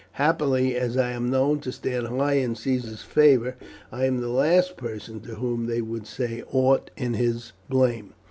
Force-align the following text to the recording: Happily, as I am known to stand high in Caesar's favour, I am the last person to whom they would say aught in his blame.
Happily, 0.13 0.75
as 0.75 0.97
I 0.97 1.11
am 1.11 1.29
known 1.29 1.59
to 1.59 1.71
stand 1.71 2.07
high 2.07 2.37
in 2.37 2.55
Caesar's 2.55 3.03
favour, 3.03 3.55
I 3.91 4.05
am 4.05 4.17
the 4.19 4.29
last 4.29 4.75
person 4.75 5.19
to 5.19 5.35
whom 5.35 5.67
they 5.67 5.83
would 5.83 6.07
say 6.07 6.43
aught 6.51 6.89
in 6.97 7.13
his 7.13 7.53
blame. 7.69 8.15